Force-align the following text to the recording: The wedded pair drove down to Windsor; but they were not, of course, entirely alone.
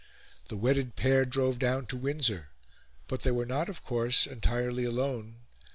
The 0.49 0.57
wedded 0.57 0.95
pair 0.95 1.25
drove 1.25 1.59
down 1.59 1.85
to 1.85 1.95
Windsor; 1.95 2.49
but 3.07 3.21
they 3.21 3.29
were 3.29 3.45
not, 3.45 3.69
of 3.69 3.83
course, 3.83 4.25
entirely 4.25 4.83
alone. 4.83 5.41